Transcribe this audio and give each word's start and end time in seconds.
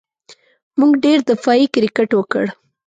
موږ 0.79 0.91
ډېر 1.03 1.19
دفاعي 1.31 1.65
کرېکټ 1.73 2.09
وکړ. 2.15 2.45